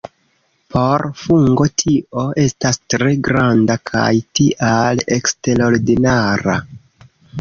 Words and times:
Por 0.75 1.03
fungo 1.23 1.67
tio 1.81 2.23
estas 2.43 2.79
tre 2.93 3.11
granda 3.27 3.75
kaj 3.91 4.09
tial 4.41 5.05
eksterordinara. 5.19 6.57